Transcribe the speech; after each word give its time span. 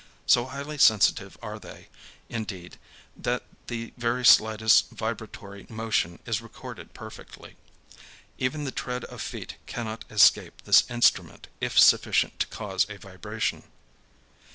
So 0.25 0.45
highly 0.45 0.79
sensitive 0.79 1.37
are 1.43 1.59
they, 1.59 1.87
indeed, 2.27 2.79
that 3.15 3.43
the 3.67 3.93
very 3.97 4.25
slightest 4.25 4.89
vibratory 4.89 5.67
motion 5.69 6.17
is 6.25 6.41
recorded 6.41 6.95
perfectly. 6.95 7.55
Even 8.39 8.63
the 8.63 8.71
tread 8.71 9.03
of 9.05 9.21
feet 9.21 9.57
cannot 9.67 10.03
escape 10.09 10.63
this 10.63 10.89
instrument 10.89 11.49
if 11.59 11.79
sufficient 11.79 12.39
to 12.39 12.47
cause 12.47 12.87
a 12.89 12.97
vibration. 12.97 13.61